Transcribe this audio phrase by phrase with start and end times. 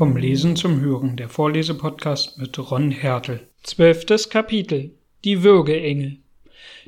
[0.00, 3.40] Vom Lesen zum Hören, der Vorlesepodcast mit Ron Hertel.
[3.62, 4.92] Zwölftes Kapitel.
[5.24, 6.16] Die Würgeengel.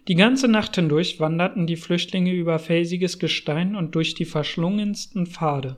[0.08, 5.76] Die ganze Nacht hindurch wanderten die Flüchtlinge über felsiges Gestein und durch die verschlungensten Pfade.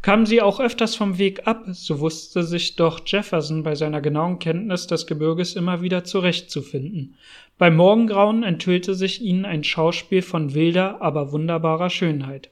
[0.00, 4.38] Kamen sie auch öfters vom Weg ab, so wusste sich doch Jefferson bei seiner genauen
[4.38, 7.14] Kenntnis des Gebirges immer wieder zurechtzufinden.
[7.58, 12.48] Beim Morgengrauen enthüllte sich ihnen ein Schauspiel von wilder, aber wunderbarer Schönheit.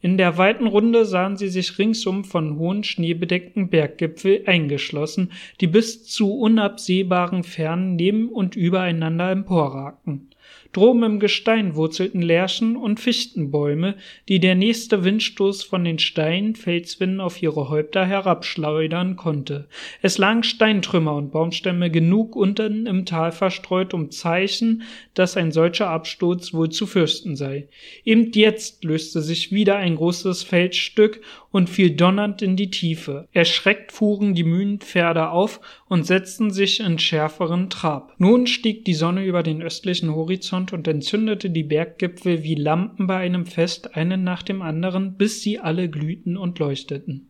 [0.00, 6.04] In der weiten Runde sahen sie sich ringsum von hohen schneebedeckten Berggipfel eingeschlossen, die bis
[6.04, 10.30] zu unabsehbaren Fernen neben und übereinander emporragten.
[10.74, 13.94] Droben im Gestein wurzelten Lärchen und Fichtenbäume,
[14.28, 19.66] die der nächste Windstoß von den steilen Felswänden auf ihre Häupter herabschleudern konnte.
[20.02, 24.82] Es lagen Steintrümmer und Baumstämme genug unten im Tal verstreut, um Zeichen,
[25.14, 27.68] dass ein solcher Absturz wohl zu fürchten sei.
[28.04, 33.26] Eben jetzt löste sich wieder ein großes Felsstück und fiel donnernd in die Tiefe.
[33.32, 38.14] Erschreckt fuhren die Mühlenpferde auf und setzten sich in schärferen Trab.
[38.18, 43.16] Nun stieg die Sonne über den östlichen Horizont und entzündete die Berggipfel wie Lampen bei
[43.16, 47.28] einem Fest einen nach dem anderen, bis sie alle glühten und leuchteten.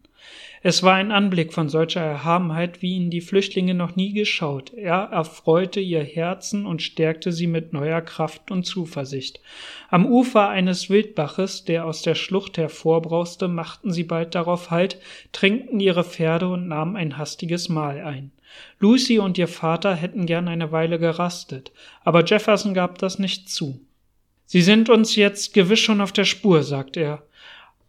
[0.62, 4.74] Es war ein Anblick von solcher Erhabenheit, wie ihn die Flüchtlinge noch nie geschaut.
[4.74, 9.40] Er erfreute ihr Herzen und stärkte sie mit neuer Kraft und Zuversicht.
[9.88, 14.98] Am Ufer eines Wildbaches, der aus der Schlucht hervorbrauste, machten sie bald darauf Halt,
[15.30, 18.32] tränkten ihre Pferde und nahmen ein hastiges Mahl ein.
[18.80, 21.72] Lucy und ihr Vater hätten gern eine Weile gerastet,
[22.04, 23.80] aber Jefferson gab das nicht zu.
[24.46, 27.22] Sie sind uns jetzt gewiss schon auf der Spur, sagte er.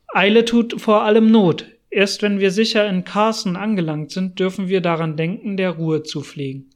[0.08, 1.66] Eile tut vor allem Not.
[1.90, 6.22] Erst wenn wir sicher in Carson angelangt sind, dürfen wir daran denken, der Ruhe zu
[6.22, 6.70] pflegen.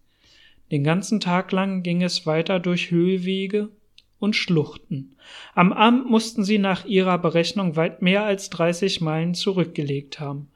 [0.71, 3.69] Den ganzen Tag lang ging es weiter durch Höhlwege
[4.19, 5.15] und Schluchten.
[5.53, 10.47] Am Abend mussten sie nach ihrer Berechnung weit mehr als 30 Meilen zurückgelegt haben.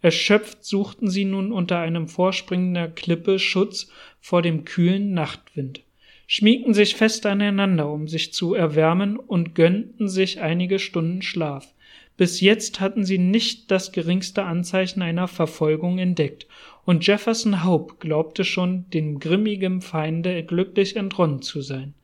[0.00, 5.80] Erschöpft suchten sie nun unter einem vorspringender Klippe Schutz vor dem kühlen Nachtwind,
[6.26, 11.74] schmiegten sich fest aneinander, um sich zu erwärmen, und gönnten sich einige Stunden Schlaf.
[12.16, 16.46] Bis jetzt hatten sie nicht das geringste Anzeichen einer Verfolgung entdeckt,
[16.84, 21.94] und Jefferson Hope glaubte schon, dem grimmigen Feinde glücklich entronnen zu sein.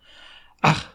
[0.60, 0.93] Ach,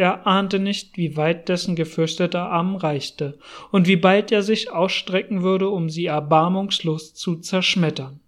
[0.00, 3.38] er ahnte nicht, wie weit dessen gefürchteter Arm reichte
[3.70, 8.18] und wie bald er sich ausstrecken würde, um sie erbarmungslos zu zerschmettern.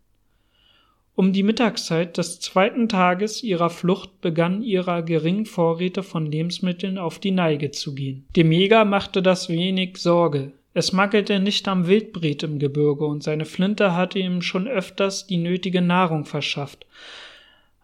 [1.15, 7.19] Um die Mittagszeit des zweiten Tages ihrer Flucht begann ihrer geringen Vorräte von Lebensmitteln auf
[7.19, 8.27] die Neige zu gehen.
[8.37, 10.53] Dem Jäger machte das wenig Sorge.
[10.75, 15.37] Es mangelte nicht am Wildbret im Gebirge und seine Flinte hatte ihm schon öfters die
[15.37, 16.87] nötige Nahrung verschafft.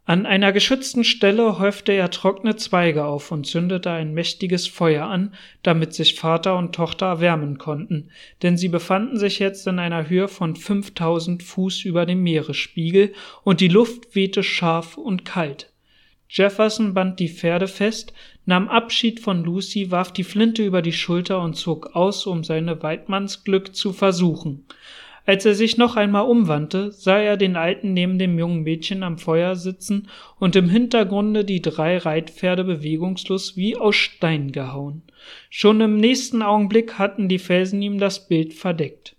[0.09, 5.35] An einer geschützten Stelle häufte er trockene Zweige auf und zündete ein mächtiges Feuer an,
[5.63, 8.09] damit sich Vater und Tochter wärmen konnten,
[8.43, 13.13] denn sie befanden sich jetzt in einer Höhe von 5000 Fuß über dem Meeresspiegel
[13.45, 15.75] und die Luft wehte scharf und kalt.
[16.31, 18.15] Jefferson band die Pferde fest,
[18.47, 22.83] nahm Abschied von Lucy, warf die Flinte über die Schulter und zog aus, um seine
[22.83, 24.65] Weidmannsglück zu versuchen.
[25.29, 29.19] Als er sich noch einmal umwandte, sah er den Alten neben dem jungen Mädchen am
[29.19, 30.09] Feuer sitzen
[30.39, 35.03] und im Hintergrunde die drei Reitpferde bewegungslos wie aus Stein gehauen.
[35.51, 39.17] Schon im nächsten Augenblick hatten die Felsen ihm das Bild verdeckt.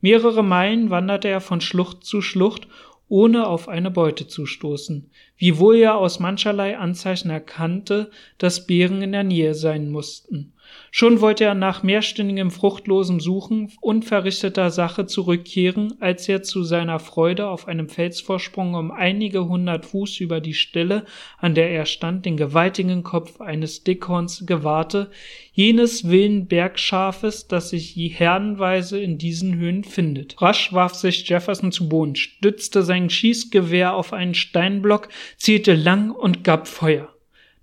[0.00, 2.68] Mehrere Meilen wanderte er von Schlucht zu Schlucht,
[3.08, 9.10] ohne auf eine Beute zu stoßen, wiewohl er aus mancherlei Anzeichen erkannte, dass Bären in
[9.10, 10.52] der Nähe sein mussten.
[10.90, 17.48] Schon wollte er nach mehrstündigem fruchtlosem Suchen unverrichteter Sache zurückkehren, als er zu seiner Freude
[17.48, 21.04] auf einem Felsvorsprung um einige hundert Fuß über die Stelle,
[21.38, 25.10] an der er stand, den gewaltigen Kopf eines Dickhorns gewahrte,
[25.52, 30.40] jenes wilden Bergschafes, das sich herdenweise in diesen Höhen findet.
[30.40, 36.44] Rasch warf sich Jefferson zu Boden, stützte sein Schießgewehr auf einen Steinblock, zielte lang und
[36.44, 37.08] gab Feuer.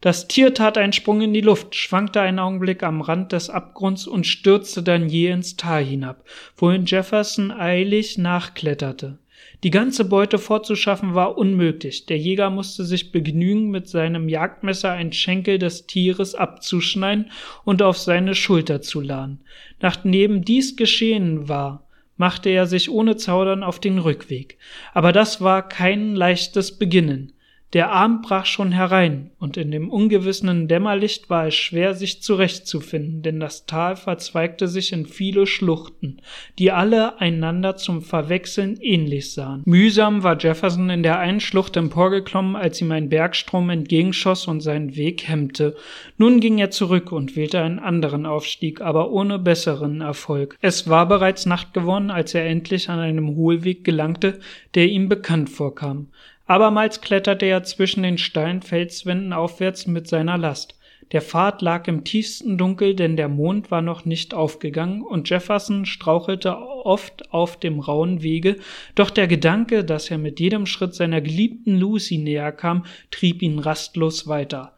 [0.06, 4.06] Das Tier tat einen Sprung in die Luft, schwankte einen Augenblick am Rand des Abgrunds
[4.06, 6.24] und stürzte dann je ins Tal hinab,
[6.57, 9.18] wohin Jefferson eilig nachkletterte.
[9.63, 12.06] Die ganze Beute fortzuschaffen war unmöglich.
[12.06, 17.31] Der Jäger musste sich begnügen, mit seinem Jagdmesser ein Schenkel des Tieres abzuschneiden
[17.63, 19.40] und auf seine Schulter zu laden.
[19.81, 24.60] Nachdem dies geschehen war, machte er sich ohne Zaudern auf den Rückweg.
[24.94, 27.31] Aber das war kein leichtes Beginnen.
[27.73, 33.21] Der Abend brach schon herein, und in dem ungewissenen Dämmerlicht war es schwer, sich zurechtzufinden,
[33.21, 36.21] denn das Tal verzweigte sich in viele Schluchten,
[36.57, 39.63] die alle einander zum Verwechseln ähnlich sahen.
[39.65, 44.95] Mühsam war Jefferson in der einen Schlucht emporgeklommen, als ihm ein Bergstrom entgegenschoss und seinen
[44.95, 45.75] Weg hemmte.
[46.17, 50.56] Nun ging er zurück und wählte einen anderen Aufstieg, aber ohne besseren Erfolg.
[50.62, 54.39] Es war bereits Nacht geworden, als er endlich an einem Hohlweg gelangte,
[54.75, 56.07] der ihm bekannt vorkam.
[56.47, 60.77] Abermals kletterte er zwischen den steilen Felswänden aufwärts mit seiner Last.
[61.12, 65.86] Der Pfad lag im tiefsten Dunkel, denn der Mond war noch nicht aufgegangen, und Jefferson
[65.86, 68.57] strauchelte oft auf dem rauen Wege,
[68.95, 73.59] doch der Gedanke, dass er mit jedem Schritt seiner geliebten Lucy näher kam, trieb ihn
[73.59, 74.74] rastlos weiter.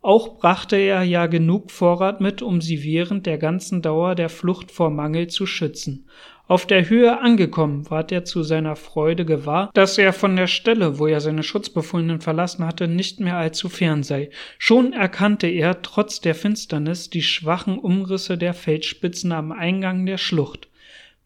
[0.00, 4.70] Auch brachte er ja genug Vorrat mit, um sie während der ganzen Dauer der Flucht
[4.70, 6.06] vor Mangel zu schützen.
[6.48, 11.00] Auf der Höhe angekommen, ward er zu seiner Freude gewahr, dass er von der Stelle,
[11.00, 14.30] wo er seine Schutzbefohlenen verlassen hatte, nicht mehr allzu fern sei.
[14.56, 20.68] Schon erkannte er, trotz der Finsternis, die schwachen Umrisse der Felsspitzen am Eingang der Schlucht.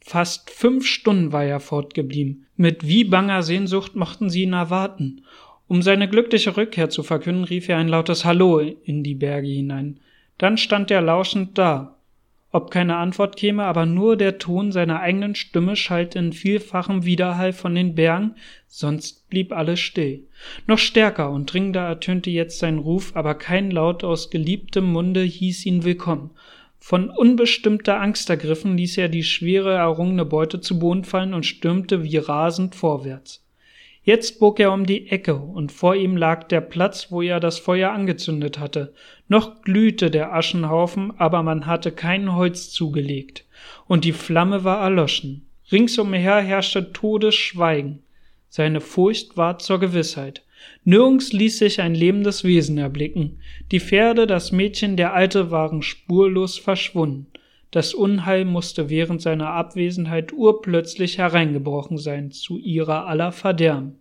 [0.01, 2.47] Fast fünf Stunden war er fortgeblieben.
[2.57, 5.27] Mit wie banger Sehnsucht mochten sie ihn erwarten.
[5.69, 10.01] Um seine glückliche Rückkehr zu verkünden, rief er ein lautes Hallo in die Berge hinein.
[10.39, 12.00] Dann stand er lauschend da,
[12.53, 17.53] ob keine Antwort käme, aber nur der Ton seiner eigenen Stimme schallte in vielfachem Widerhall
[17.53, 18.35] von den Bergen,
[18.67, 20.25] sonst blieb alles still.
[20.67, 25.67] Noch stärker und dringender ertönte jetzt sein Ruf, aber kein Laut aus geliebtem Munde hieß
[25.67, 26.31] ihn willkommen.
[26.79, 32.03] Von unbestimmter Angst ergriffen ließ er die schwere errungene Beute zu Boden fallen und stürmte
[32.03, 33.45] wie rasend vorwärts.
[34.03, 37.59] Jetzt bog er um die Ecke, und vor ihm lag der Platz, wo er das
[37.59, 38.95] Feuer angezündet hatte.
[39.31, 43.45] Noch glühte der Aschenhaufen, aber man hatte kein Holz zugelegt,
[43.87, 45.47] und die Flamme war erloschen.
[45.71, 48.01] Ringsumher herrschte Todesschweigen.
[48.49, 50.43] Seine Furcht war zur Gewissheit.
[50.83, 53.39] Nirgends ließ sich ein lebendes Wesen erblicken.
[53.71, 57.29] Die Pferde, das Mädchen, der Alte waren spurlos verschwunden.
[57.71, 64.00] Das Unheil musste während seiner Abwesenheit urplötzlich hereingebrochen sein, zu ihrer aller Verderben.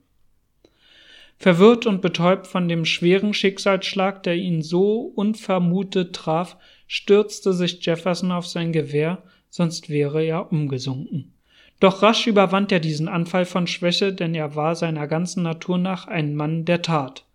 [1.42, 8.34] Verwirrt und betäubt von dem schweren Schicksalsschlag, der ihn so unvermutet traf, stürzte sich Jefferson
[8.34, 11.34] auf sein Gewehr, sonst wäre er umgesunken.
[11.80, 16.08] Doch rasch überwand er diesen Anfall von Schwäche, denn er war seiner ganzen Natur nach
[16.08, 17.26] ein Mann der Tat.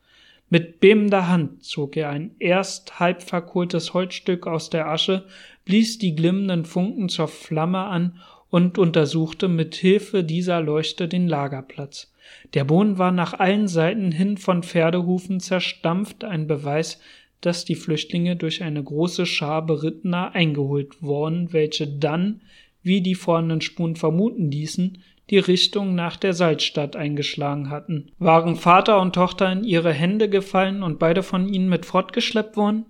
[0.51, 5.25] Mit bebender Hand zog er ein erst halb verkohltes Holzstück aus der Asche,
[5.65, 12.14] blies die glimmenden Funken zur Flamme an und untersuchte mit Hilfe dieser Leuchte den Lagerplatz.
[12.55, 17.01] Der Boden war nach allen Seiten hin von Pferdehufen zerstampft, ein Beweis,
[17.41, 22.41] dass die Flüchtlinge durch eine große Schar Berittener eingeholt worden, welche dann,
[22.83, 24.99] wie die vorhandenen Spuren vermuten ließen,
[25.31, 28.11] die Richtung nach der Salzstadt eingeschlagen hatten.
[28.19, 32.85] Waren Vater und Tochter in ihre Hände gefallen und beide von ihnen mit fortgeschleppt worden?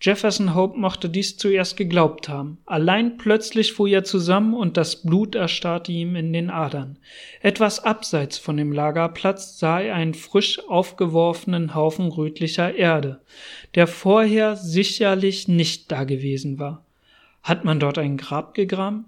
[0.00, 2.58] Jefferson Hope mochte dies zuerst geglaubt haben.
[2.66, 6.98] Allein plötzlich fuhr er zusammen und das Blut erstarrte ihm in den Adern.
[7.40, 13.20] Etwas abseits von dem Lagerplatz sah er einen frisch aufgeworfenen Haufen rötlicher Erde,
[13.74, 16.84] der vorher sicherlich nicht dagewesen war.
[17.42, 19.04] Hat man dort ein Grab gegraben?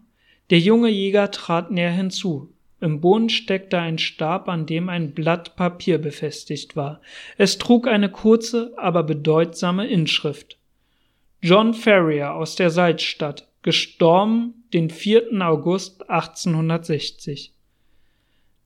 [0.51, 2.51] Der junge Jäger trat näher hinzu.
[2.81, 7.01] Im Boden steckte ein Stab, an dem ein Blatt Papier befestigt war.
[7.37, 10.57] Es trug eine kurze, aber bedeutsame Inschrift.
[11.43, 15.41] John Ferrier aus der Salzstadt, gestorben den 4.
[15.41, 17.55] August 1860.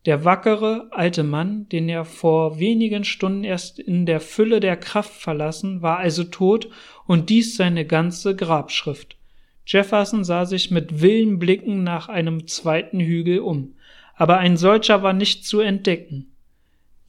[0.07, 5.13] Der wackere alte Mann, den er vor wenigen Stunden erst in der Fülle der Kraft
[5.13, 6.69] verlassen, war also tot
[7.07, 9.17] und dies seine ganze Grabschrift.
[9.65, 13.77] Jefferson sah sich mit wilden Blicken nach einem zweiten Hügel um,
[14.17, 16.34] aber ein solcher war nicht zu entdecken.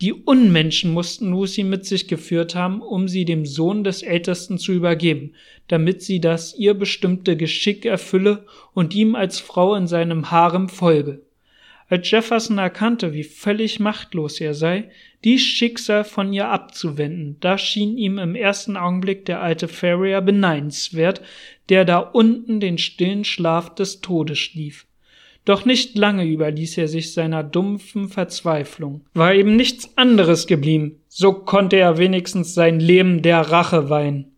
[0.01, 4.73] Die Unmenschen mussten Lucy mit sich geführt haben, um sie dem Sohn des Ältesten zu
[4.73, 5.33] übergeben,
[5.69, 11.21] damit sie das ihr bestimmte Geschick erfülle und ihm als Frau in seinem Harem folge.
[11.87, 14.89] Als Jefferson erkannte, wie völlig machtlos er sei,
[15.23, 21.21] dies Schicksal von ihr abzuwenden, da schien ihm im ersten Augenblick der alte Ferrier beneidenswert,
[21.69, 24.87] der da unten den stillen Schlaf des Todes schlief.
[25.45, 29.05] Doch nicht lange überließ er sich seiner dumpfen Verzweiflung.
[29.13, 34.31] War eben nichts anderes geblieben, so konnte er wenigstens sein Leben der Rache weihen.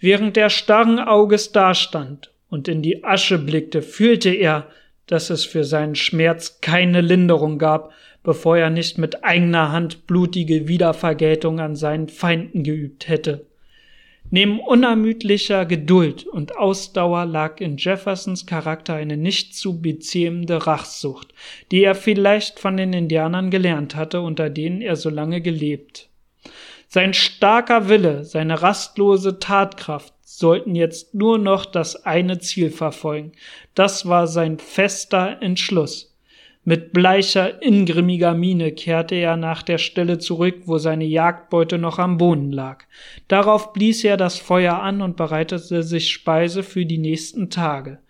[0.00, 4.68] Während er starren Auges dastand und in die Asche blickte, fühlte er,
[5.06, 10.66] dass es für seinen Schmerz keine Linderung gab, bevor er nicht mit eigener Hand blutige
[10.66, 13.46] Wiedervergeltung an seinen Feinden geübt hätte.
[14.30, 21.32] Neben unermüdlicher Geduld und Ausdauer lag in Jeffersons Charakter eine nicht zu bezähmende Rachsucht,
[21.70, 26.10] die er vielleicht von den Indianern gelernt hatte, unter denen er so lange gelebt.
[26.88, 33.32] Sein starker Wille, seine rastlose Tatkraft sollten jetzt nur noch das eine Ziel verfolgen.
[33.74, 36.07] Das war sein fester Entschluss.
[36.68, 42.18] Mit bleicher, ingrimmiger Miene kehrte er nach der Stelle zurück, wo seine Jagdbeute noch am
[42.18, 42.84] Boden lag.
[43.26, 48.00] Darauf blies er das Feuer an und bereitete sich Speise für die nächsten Tage.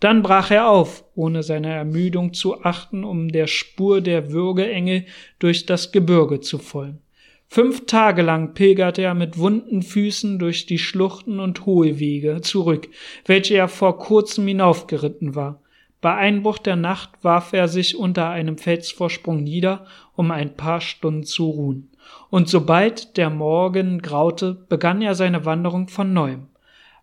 [0.00, 5.04] Dann brach er auf, ohne seine Ermüdung zu achten, um der Spur der Würgeengel
[5.38, 6.98] durch das Gebirge zu folgen.
[7.46, 12.88] Fünf Tage lang pilgerte er mit wunden Füßen durch die Schluchten und Hohlwege zurück,
[13.26, 15.62] welche er vor kurzem hinaufgeritten war.
[16.00, 21.24] Bei Einbruch der Nacht warf er sich unter einem Felsvorsprung nieder, um ein paar Stunden
[21.24, 21.90] zu ruhen.
[22.30, 26.46] Und sobald der Morgen graute, begann er seine Wanderung von neuem.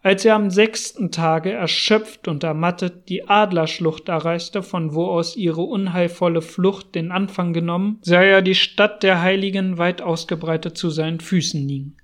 [0.01, 5.63] Als er am sechsten Tage erschöpft und ermattet die Adlerschlucht erreichte, von wo aus ihre
[5.63, 11.19] unheilvolle Flucht den Anfang genommen, sah er die Stadt der Heiligen weit ausgebreitet zu seinen
[11.19, 11.97] Füßen liegen.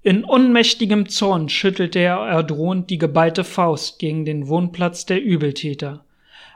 [0.00, 6.04] In unmächtigem Zorn schüttelte er erdrohend die geballte Faust gegen den Wohnplatz der Übeltäter.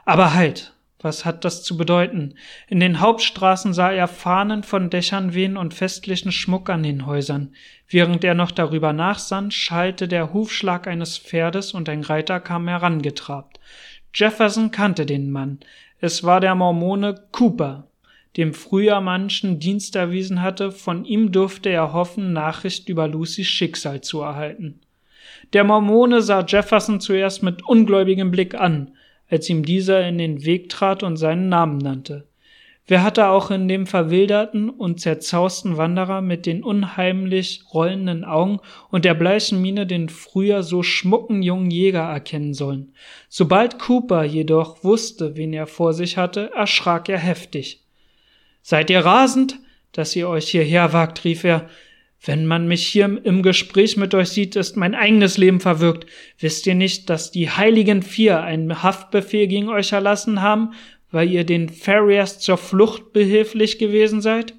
[0.09, 0.73] Aber halt,
[1.03, 2.33] was hat das zu bedeuten?
[2.67, 7.53] In den Hauptstraßen sah er Fahnen von Dächern wehen und festlichen Schmuck an den Häusern.
[7.87, 13.59] Während er noch darüber nachsann, schallte der Hufschlag eines Pferdes und ein Reiter kam herangetrabt.
[14.11, 15.59] Jefferson kannte den Mann.
[15.99, 17.85] Es war der Mormone Cooper,
[18.35, 24.01] dem früher manchen Dienst erwiesen hatte, von ihm durfte er hoffen, Nachricht über Lucys Schicksal
[24.01, 24.81] zu erhalten.
[25.53, 28.95] Der Mormone sah Jefferson zuerst mit ungläubigem Blick an,
[29.29, 32.27] als ihm dieser in den Weg trat und seinen Namen nannte.
[32.89, 39.05] Wer hatte auch in dem verwilderten und zerzausten Wanderer mit den unheimlich rollenden Augen und
[39.05, 42.95] der bleichen Miene den früher so schmucken jungen Jäger erkennen sollen?
[43.27, 47.85] Sobald Cooper jedoch wusste, wen er vor sich hatte, erschrak er heftig.
[48.63, 49.59] Seid ihr rasend,
[49.91, 51.69] dass ihr euch hierher wagt, rief er.
[52.23, 56.05] Wenn man mich hier im Gespräch mit euch sieht, ist mein eigenes Leben verwirkt.
[56.37, 60.73] Wisst ihr nicht, dass die Heiligen Vier einen Haftbefehl gegen euch erlassen haben,
[61.11, 64.53] weil ihr den Farriers zur Flucht behilflich gewesen seid?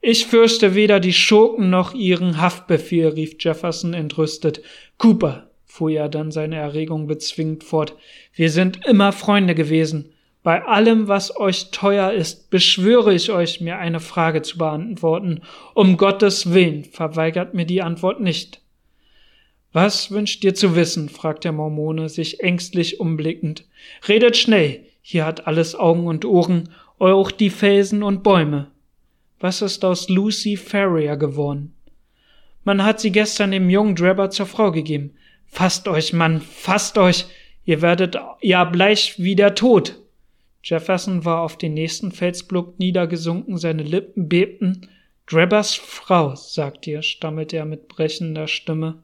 [0.00, 4.62] Ich fürchte weder die Schurken noch ihren Haftbefehl, rief Jefferson entrüstet.
[4.98, 7.96] Cooper, fuhr er dann seine Erregung bezwingend fort,
[8.34, 10.11] wir sind immer Freunde gewesen.
[10.42, 15.42] Bei allem, was euch teuer ist, beschwöre ich euch, mir eine Frage zu beantworten.
[15.74, 18.60] Um Gottes Willen, verweigert mir die Antwort nicht.
[19.72, 21.08] Was wünscht ihr zu wissen?
[21.08, 23.66] fragt der Mormone, sich ängstlich umblickend.
[24.08, 28.70] Redet schnell, hier hat alles Augen und Ohren, auch die Felsen und Bäume.
[29.38, 31.74] Was ist aus Lucy Ferrier geworden?
[32.64, 35.14] Man hat sie gestern dem jungen Drebber zur Frau gegeben.
[35.46, 37.26] Fasst euch, Mann, fasst euch!
[37.64, 40.01] Ihr werdet ja bleich wie der Tod.
[40.62, 44.88] Jefferson war auf den nächsten Felsblock niedergesunken, seine Lippen bebten.
[45.26, 49.02] Drebbers Frau, sagt ihr, stammelte er mit brechender Stimme.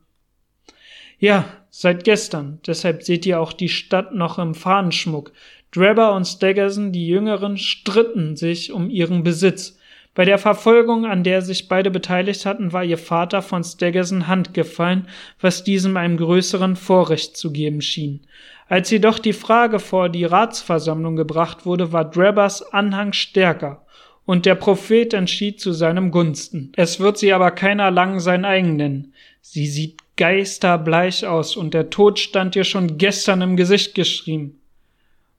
[1.18, 5.32] Ja, seit gestern, deshalb seht ihr auch die Stadt noch im Fahnenschmuck.
[5.72, 9.77] Drebber und Staggerson, die Jüngeren, stritten sich um ihren Besitz.
[10.18, 14.52] Bei der Verfolgung, an der sich beide beteiligt hatten, war ihr Vater von Staggerson Hand
[14.52, 15.06] gefallen,
[15.40, 18.26] was diesem einem größeren Vorrecht zu geben schien.
[18.66, 23.87] Als jedoch die Frage vor die Ratsversammlung gebracht wurde, war Drebbers Anhang stärker,
[24.26, 26.72] und der Prophet entschied zu seinem Gunsten.
[26.75, 29.14] Es wird sie aber keiner lang sein eigen nennen.
[29.40, 34.60] Sie sieht geisterbleich aus, und der Tod stand ihr schon gestern im Gesicht geschrieben.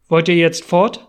[0.08, 1.06] Wollt ihr jetzt fort?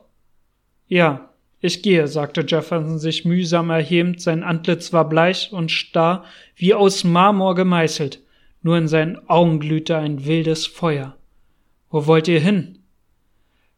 [0.88, 1.29] Ja,
[1.60, 6.24] ich gehe, sagte Jefferson sich mühsam erhebend, sein Antlitz war bleich und starr,
[6.56, 8.20] wie aus Marmor gemeißelt,
[8.62, 11.16] nur in seinen Augen glühte ein wildes Feuer.
[11.90, 12.78] Wo wollt ihr hin?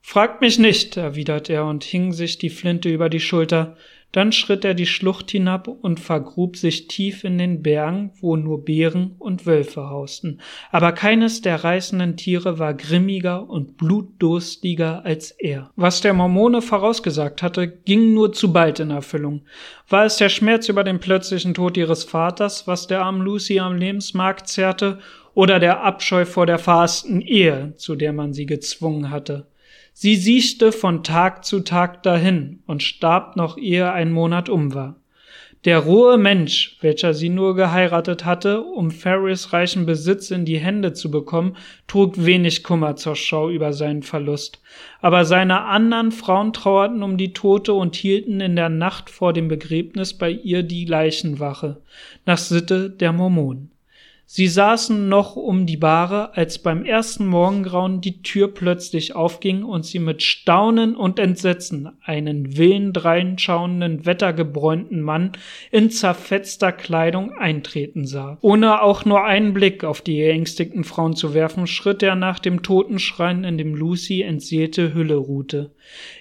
[0.01, 3.77] Fragt mich nicht, erwidert er und hing sich die Flinte über die Schulter.
[4.13, 8.63] Dann schritt er die Schlucht hinab und vergrub sich tief in den Bergen, wo nur
[8.63, 10.41] Bären und Wölfe hausten.
[10.71, 15.71] Aber keines der reißenden Tiere war grimmiger und blutdurstiger als er.
[15.77, 19.43] Was der Mormone vorausgesagt hatte, ging nur zu bald in Erfüllung.
[19.89, 23.77] War es der Schmerz über den plötzlichen Tod ihres Vaters, was der armen Lucy am
[23.77, 24.99] Lebensmarkt zerrte,
[25.35, 29.47] oder der Abscheu vor der verhassten Ehe, zu der man sie gezwungen hatte.
[29.93, 34.97] Sie siechte von Tag zu Tag dahin und starb noch ehe ein Monat um war.
[35.65, 40.93] Der rohe Mensch, welcher sie nur geheiratet hatte, um Ferris reichen Besitz in die Hände
[40.93, 41.57] zu bekommen,
[41.87, 44.61] trug wenig Kummer zur Schau über seinen Verlust.
[45.01, 49.47] Aber seine anderen Frauen trauerten um die Tote und hielten in der Nacht vor dem
[49.47, 51.81] Begräbnis bei ihr die Leichenwache,
[52.27, 53.72] nach Sitte der Mormonen.
[54.25, 59.85] Sie saßen noch um die Bahre, als beim ersten Morgengrauen die Tür plötzlich aufging und
[59.85, 65.33] sie mit Staunen und Entsetzen einen willen dreinschauenden, wettergebräunten Mann
[65.71, 68.39] in zerfetzter Kleidung eintreten sah.
[68.41, 72.63] Ohne auch nur einen Blick auf die geängstigten Frauen zu werfen, schritt er nach dem
[72.63, 75.73] Totenschrein, in dem Lucy entseelte Hülle ruhte.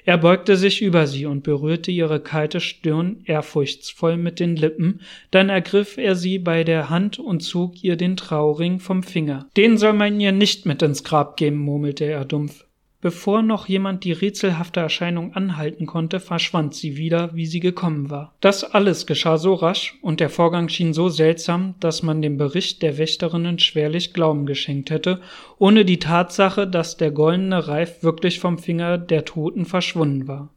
[0.04, 5.50] Er beugte sich über sie und berührte ihre kalte Stirn ehrfurchtsvoll mit den Lippen, dann
[5.50, 9.48] ergriff er sie bei der Hand und zog ihr den Trauring vom Finger.
[9.58, 12.66] Den soll man ihr nicht mit ins Grab geben, murmelte er dumpf.
[13.02, 18.36] Bevor noch jemand die rätselhafte Erscheinung anhalten konnte, verschwand sie wieder, wie sie gekommen war.
[18.42, 22.84] Das alles geschah so rasch und der Vorgang schien so seltsam, dass man dem Bericht
[22.84, 25.20] der Wächterinnen schwerlich Glauben geschenkt hätte,
[25.58, 30.50] ohne die Tatsache, dass der goldene Reif wirklich vom Finger der Toten verschwunden war.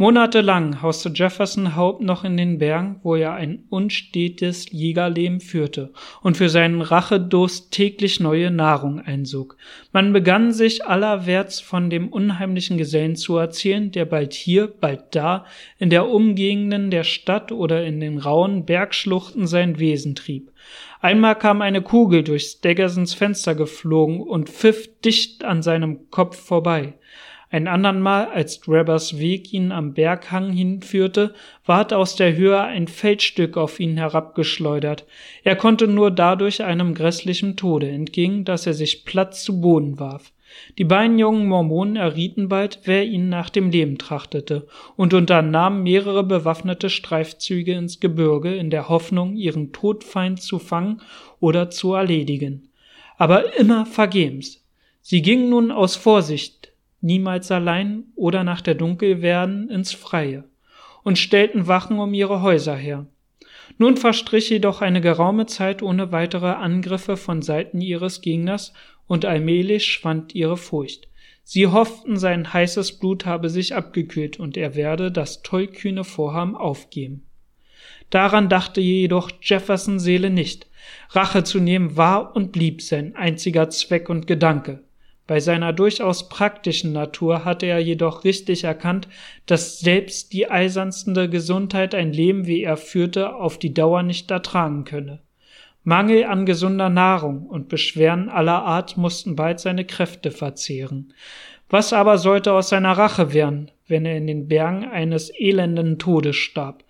[0.00, 5.92] Monatelang hauste Jefferson Haupt noch in den Bergen, wo er ein unstetes Jägerleben führte
[6.22, 9.58] und für seinen Rachedurst täglich neue Nahrung einsog.
[9.92, 15.44] Man begann sich allerwärts von dem unheimlichen Gesellen zu erzählen, der bald hier, bald da,
[15.78, 20.50] in der Umgegenden der Stadt oder in den rauen Bergschluchten sein Wesen trieb.
[21.02, 26.94] Einmal kam eine Kugel durch Staggersons Fenster geflogen und pfiff dicht an seinem Kopf vorbei.
[27.52, 31.34] Ein andern Mal, als Drabbers Weg ihn am Berghang hinführte,
[31.66, 35.04] ward aus der Höhe ein Feldstück auf ihn herabgeschleudert.
[35.42, 40.32] Er konnte nur dadurch einem grässlichen Tode entgehen, dass er sich platt zu Boden warf.
[40.78, 46.22] Die beiden jungen Mormonen errieten bald, wer ihnen nach dem Leben trachtete, und unternahmen mehrere
[46.22, 51.02] bewaffnete Streifzüge ins Gebirge in der Hoffnung, ihren Todfeind zu fangen
[51.40, 52.68] oder zu erledigen.
[53.16, 54.64] Aber immer vergebens.
[55.02, 56.59] Sie gingen nun aus Vorsicht
[57.00, 60.44] niemals allein oder nach der Dunkelwerden ins Freie
[61.02, 63.06] und stellten Wachen um ihre Häuser her.
[63.78, 68.72] Nun verstrich jedoch eine geraume Zeit ohne weitere Angriffe von Seiten ihres Gegners
[69.06, 71.08] und allmählich schwand ihre Furcht.
[71.42, 77.24] Sie hofften, sein heißes Blut habe sich abgekühlt und er werde das tollkühne Vorhaben aufgeben.
[78.10, 80.68] Daran dachte jedoch Jefferson Seele nicht.
[81.10, 84.82] Rache zu nehmen war und blieb sein einziger Zweck und Gedanke.
[85.30, 89.06] Bei seiner durchaus praktischen Natur hatte er jedoch richtig erkannt,
[89.46, 94.82] dass selbst die eisernste Gesundheit ein Leben, wie er führte, auf die Dauer nicht ertragen
[94.82, 95.20] könne.
[95.84, 101.14] Mangel an gesunder Nahrung und Beschwerden aller Art mussten bald seine Kräfte verzehren.
[101.68, 106.34] Was aber sollte aus seiner Rache werden, wenn er in den Bergen eines elenden Todes
[106.34, 106.82] starb?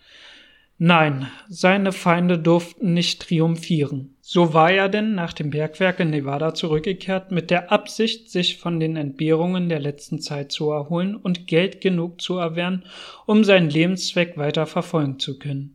[0.78, 4.16] Nein, seine Feinde durften nicht triumphieren.
[4.32, 8.78] So war er denn nach dem Bergwerk in Nevada zurückgekehrt mit der Absicht, sich von
[8.78, 12.84] den Entbehrungen der letzten Zeit zu erholen und Geld genug zu erwehren,
[13.26, 15.74] um seinen Lebenszweck weiter verfolgen zu können.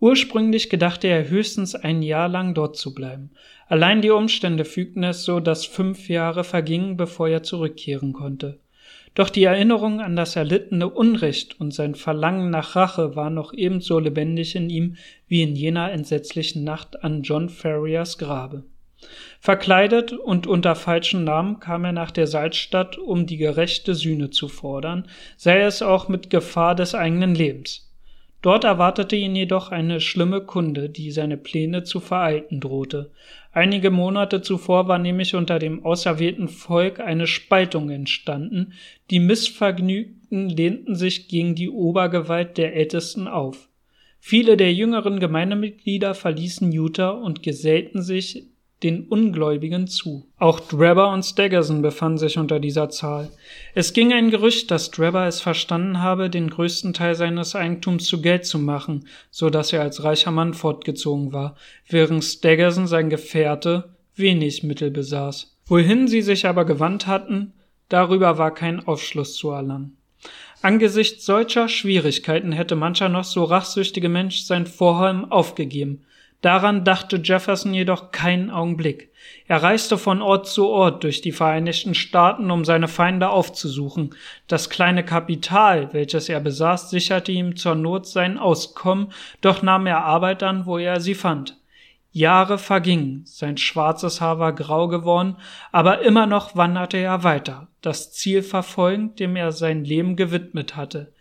[0.00, 3.28] Ursprünglich gedachte er höchstens ein Jahr lang dort zu bleiben.
[3.68, 8.58] Allein die Umstände fügten es so, dass fünf Jahre vergingen, bevor er zurückkehren konnte.
[9.14, 13.98] Doch die Erinnerung an das erlittene Unrecht und sein Verlangen nach Rache war noch ebenso
[13.98, 14.96] lebendig in ihm
[15.28, 18.64] wie in jener entsetzlichen Nacht an John Ferriers Grabe.
[19.40, 24.48] Verkleidet und unter falschen Namen kam er nach der Salzstadt, um die gerechte Sühne zu
[24.48, 27.91] fordern, sei es auch mit Gefahr des eigenen Lebens.
[28.42, 33.12] Dort erwartete ihn jedoch eine schlimme Kunde, die seine Pläne zu vereiteln drohte.
[33.52, 38.72] Einige Monate zuvor war nämlich unter dem auserwählten Volk eine Spaltung entstanden,
[39.10, 43.68] die Missvergnügten lehnten sich gegen die Obergewalt der Ältesten auf.
[44.18, 48.44] Viele der jüngeren Gemeindemitglieder verließen Utah und gesellten sich
[48.82, 50.26] den Ungläubigen zu.
[50.38, 53.30] Auch Drebber und Staggerson befanden sich unter dieser Zahl.
[53.74, 58.20] Es ging ein Gerücht, dass Drebber es verstanden habe, den größten Teil seines Eigentums zu
[58.20, 61.56] Geld zu machen, so dass er als reicher Mann fortgezogen war,
[61.88, 65.56] während Staggerson sein Gefährte wenig Mittel besaß.
[65.66, 67.52] Wohin sie sich aber gewandt hatten,
[67.88, 69.96] darüber war kein Aufschluss zu erlangen.
[70.60, 76.04] Angesichts solcher Schwierigkeiten hätte mancher noch so rachsüchtige Mensch sein Vorhaben aufgegeben,
[76.42, 79.12] Daran dachte Jefferson jedoch keinen Augenblick.
[79.46, 84.14] Er reiste von Ort zu Ort durch die Vereinigten Staaten, um seine Feinde aufzusuchen.
[84.48, 90.04] Das kleine Kapital, welches er besaß, sicherte ihm zur Not sein Auskommen, doch nahm er
[90.04, 91.56] Arbeit an, wo er sie fand.
[92.10, 95.36] Jahre vergingen, sein schwarzes Haar war grau geworden,
[95.70, 101.12] aber immer noch wanderte er weiter, das Ziel verfolgend, dem er sein Leben gewidmet hatte.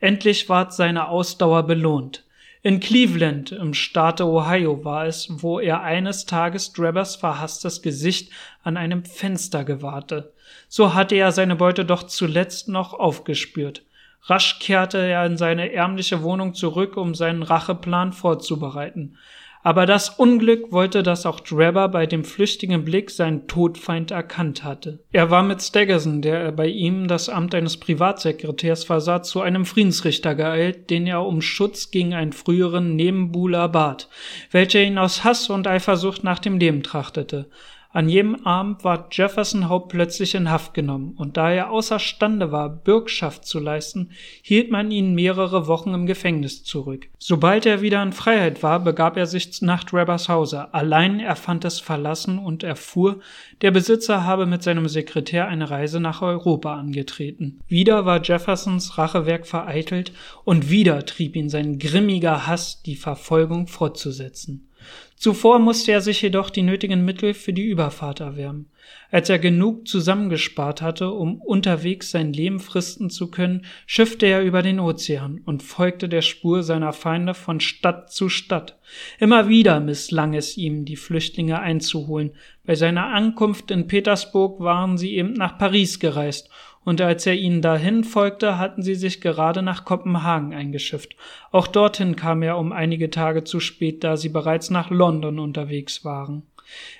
[0.00, 2.24] Endlich ward seine Ausdauer belohnt.
[2.62, 8.30] In Cleveland im Staate Ohio war es, wo er eines Tages Drabbers verhasstes Gesicht
[8.62, 10.34] an einem Fenster gewahrte.
[10.68, 13.82] So hatte er seine Beute doch zuletzt noch aufgespürt.
[14.24, 19.16] Rasch kehrte er in seine ärmliche Wohnung zurück, um seinen Racheplan vorzubereiten.
[19.62, 25.00] Aber das Unglück wollte, dass auch Drebber bei dem flüchtigen Blick seinen Todfeind erkannt hatte.
[25.12, 30.34] Er war mit Staggerson, der bei ihm das Amt eines Privatsekretärs versah, zu einem Friedensrichter
[30.34, 34.08] geeilt, den er um Schutz gegen einen früheren Nebenbuhler bat,
[34.50, 37.50] welcher ihn aus Hass und Eifersucht nach dem Leben trachtete.
[37.92, 42.68] An jedem Abend war Jefferson Hope plötzlich in Haft genommen, und da er außerstande war,
[42.68, 44.10] Bürgschaft zu leisten,
[44.42, 47.08] hielt man ihn mehrere Wochen im Gefängnis zurück.
[47.18, 50.72] Sobald er wieder in Freiheit war, begab er sich nach Trebbers Hause.
[50.72, 53.18] Allein er fand es verlassen und erfuhr,
[53.60, 57.58] der Besitzer habe mit seinem Sekretär eine Reise nach Europa angetreten.
[57.66, 60.12] Wieder war Jeffersons Rachewerk vereitelt,
[60.44, 64.68] und wieder trieb ihn sein grimmiger Hass, die Verfolgung fortzusetzen.
[65.16, 68.70] Zuvor musste er sich jedoch die nötigen Mittel für die Überfahrt erwärmen.
[69.10, 74.62] Als er genug zusammengespart hatte, um unterwegs sein Leben fristen zu können, schiffte er über
[74.62, 78.78] den Ozean und folgte der Spur seiner Feinde von Stadt zu Stadt.
[79.18, 82.32] Immer wieder misslang es ihm, die Flüchtlinge einzuholen.
[82.64, 86.48] Bei seiner Ankunft in Petersburg waren sie eben nach Paris gereist
[86.84, 91.14] und als er ihnen dahin folgte, hatten sie sich gerade nach Kopenhagen eingeschifft.
[91.52, 96.04] Auch dorthin kam er um einige Tage zu spät, da sie bereits nach London unterwegs
[96.04, 96.44] waren.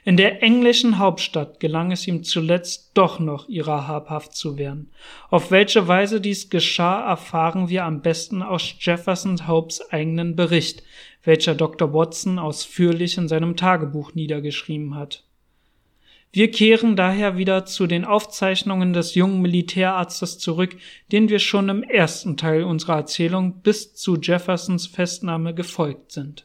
[0.05, 4.91] In der englischen Hauptstadt gelang es ihm zuletzt doch noch ihrer habhaft zu werden.
[5.31, 10.83] Auf welche Weise dies geschah, erfahren wir am besten aus Jefferson Hopes eigenen Bericht,
[11.23, 11.93] welcher Dr.
[11.93, 15.25] Watson ausführlich in seinem Tagebuch niedergeschrieben hat.
[16.33, 20.77] Wir kehren daher wieder zu den Aufzeichnungen des jungen Militärarztes zurück,
[21.11, 26.45] denen wir schon im ersten Teil unserer Erzählung bis zu Jeffersons Festnahme gefolgt sind.